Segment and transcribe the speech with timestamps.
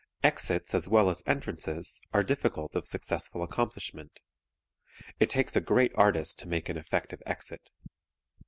[0.23, 4.19] Exits as well as entrances are difficult of successful accomplishment.
[5.19, 7.69] It takes a great artist to make an effective exit.